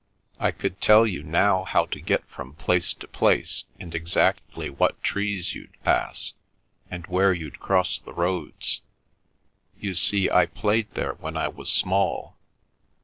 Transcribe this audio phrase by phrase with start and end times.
[0.39, 5.03] I could tell you now how to get from place to place, and exactly what
[5.03, 6.33] trees you'd pass,
[6.89, 8.81] and where you'd cross the roads.
[9.79, 12.35] You see, I played there when I was small.